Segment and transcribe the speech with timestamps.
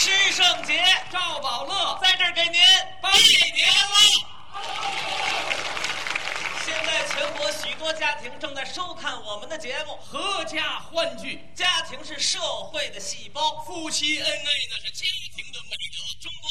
[0.00, 2.60] 师圣杰赵宝乐在这儿给您
[3.02, 3.10] 拜
[3.52, 3.96] 年了。
[6.64, 12.38] 现在全国许多家庭正在收看我们的节目，阖家欢聚，家庭是社
[12.70, 15.04] 会的细胞，夫妻恩爱那是家
[15.34, 15.98] 庭的美德。
[16.22, 16.48] 中国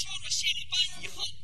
[0.00, 1.39] 交了新班以后。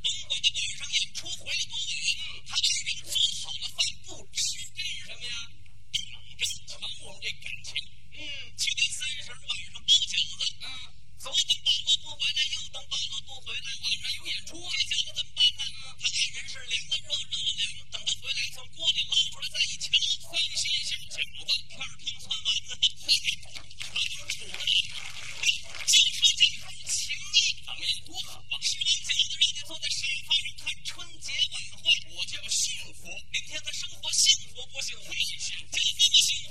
[32.66, 35.14] 幸福，明天他生活幸福不幸福？
[35.14, 36.50] 幸福这怎么幸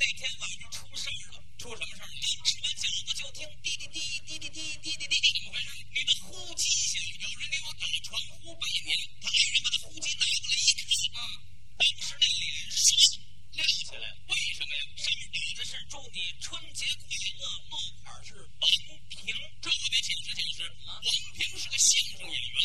[0.00, 2.16] 那天晚上出事儿了，出什么事儿了？
[2.16, 5.68] 刚吃完饺子就听滴滴滴滴滴滴滴滴滴滴，怎么回事？
[5.92, 10.80] 你的呼机响，有人给我打传呼拜年他爱人把他呼机拿过来一看，
[11.12, 11.44] 啊，
[11.76, 13.20] 当时那脸唰
[13.52, 14.16] 亮起来了。
[14.24, 14.80] 为什么呀？
[14.96, 17.04] 上面打的是“祝你春节快
[17.36, 18.64] 乐”，落款是王
[19.12, 19.28] 平。
[19.60, 20.72] 这我得解释解释。
[20.88, 21.04] 王
[21.36, 22.56] 平是个相声演员，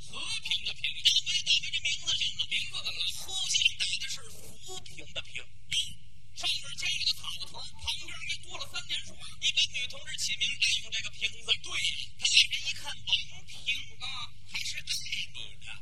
[0.00, 3.08] 和平的平，大没打在这名字上了，名字怎么了？
[3.16, 5.44] 呼机上打的是扶贫的贫。
[6.36, 9.16] 上面加了个草头，旁边还多了三点水。
[9.40, 11.48] 一般女同志起名爱用这个瓶字。
[11.64, 13.08] 对呀，他爱人一看王
[13.48, 13.56] 平
[14.04, 14.84] 啊，还是爱
[15.32, 15.72] 你的，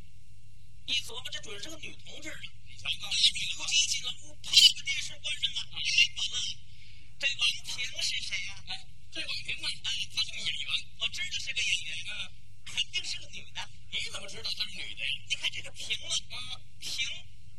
[0.87, 2.39] 一琢磨这准是个女同志啊。
[2.71, 5.61] 你瞧看，女呼机进了屋，啪把电视关上了。
[5.75, 5.83] 哎，
[6.15, 6.39] 宝乐，
[7.19, 10.71] 这王平是谁呀、哎，这王平啊，哎，她是个演员，
[11.03, 12.31] 我知道是个演员，嗯，
[12.65, 13.59] 肯定是个女的。
[13.91, 14.94] 你怎么知道她是女的呀？
[15.29, 16.93] 你看这个平啊，啊，平，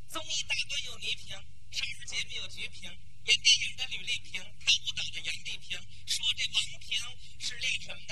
[0.09, 1.29] 综艺大观有倪萍，
[1.71, 5.77] 少儿节目有菊萍，演电影的吕丽萍，跳舞蹈的杨丽萍。
[6.05, 6.97] 说这王萍
[7.39, 8.04] 是练什么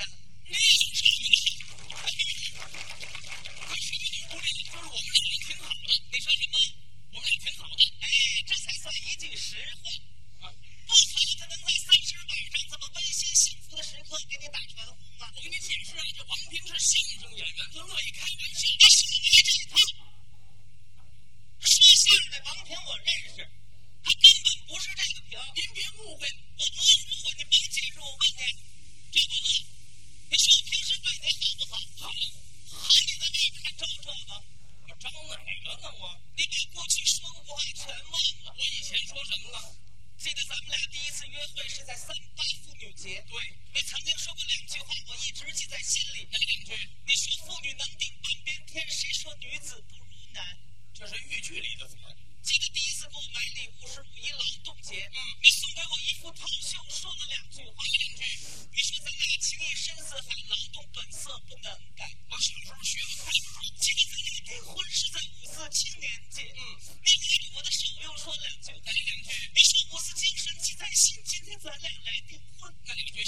[41.84, 43.36] 是在三八妇女节，对，
[43.74, 46.24] 你曾经说过两句话，我一直记在心里。
[46.32, 46.72] 哪两句？
[47.04, 50.56] 你说“妇女能顶半边天”，谁说女子不如男？
[50.94, 52.16] 这是豫剧里的词儿。
[52.40, 58.24] 记得第一次给我买礼物是五一劳动节，嗯你送给我一副套袖，说了两句话，两句。
[58.72, 62.08] 你说咱俩情谊深似海，劳动本色不能改。
[62.30, 63.13] 我小时候学的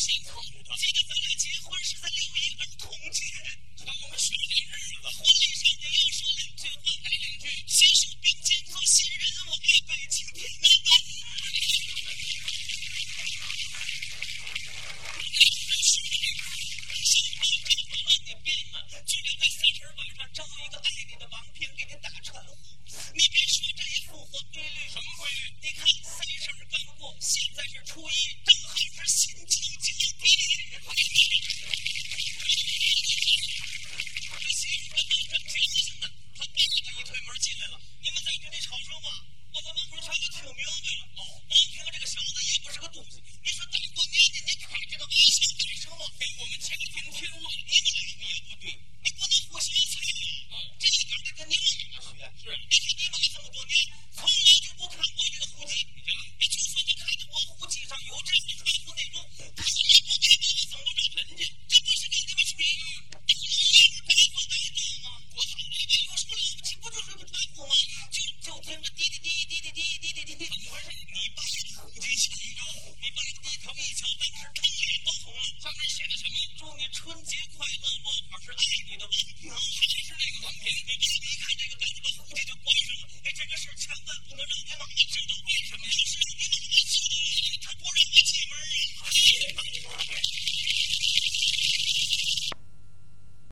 [0.06, 3.26] 记得咱俩结婚是在六一儿童节，
[3.74, 6.86] 瞧我们选这日子，婚礼上你又说两句话，
[52.66, 53.74] 你看你妈这么多年，
[54.14, 54.30] 从来
[54.62, 56.46] 就不看过这个户籍，你？
[56.46, 59.22] 就算你看到我户籍上有这样的传呼内容，
[59.54, 61.46] 她也不给你妈怎么找人家？
[61.68, 62.58] 这不是给你们去，找
[65.02, 65.06] 吗？
[65.30, 66.74] 我操，你们有什么了不起？
[66.82, 67.72] 不就是个传呼吗？
[68.10, 70.90] 就就听着滴滴滴滴滴滴滴滴滴，怎么回事？
[70.90, 71.54] 你爸的
[71.86, 72.26] 户籍新
[72.58, 72.66] 高，
[72.98, 75.40] 你爸低头一瞧，当时炕脸都红了。
[75.62, 76.34] 上面写的什么？
[76.58, 77.86] 祝你春节快乐！
[78.02, 78.58] 落款是爱
[78.90, 80.66] 你的王平，还是那个王平？
[80.72, 80.92] 你爸一
[81.36, 81.75] 看这个。